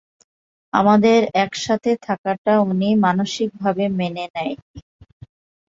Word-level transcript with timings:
আমাদের 0.73 1.19
একসাথে 1.35 1.91
থাকাটা 2.03 2.53
উনি 2.63 2.89
মানসিকভাবে 3.05 3.83
মেনে 3.99 4.25
নেয়নি। 4.35 4.79